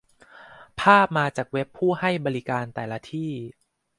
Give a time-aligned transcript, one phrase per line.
[0.81, 3.31] ภาพมาจากเว็บผู้ให้บริการแต่ละที่